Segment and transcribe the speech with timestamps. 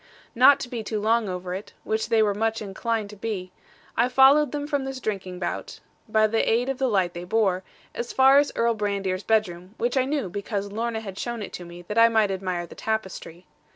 [0.33, 3.51] Not to be too long over it which they were much inclined to be
[3.95, 7.61] I followed them from this drinking bout, by the aid of the light they bore,
[7.93, 11.65] as far as Earl Brandir's bedroom, which I knew, because Lorna had shown it to
[11.65, 13.45] me that I might admire the tapestry.